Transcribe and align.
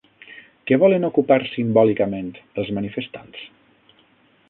Què 0.69 0.79
volen 0.83 1.05
ocupar 1.09 1.37
simbòlicament 1.51 2.33
els 2.63 2.75
manifestants? 2.79 3.49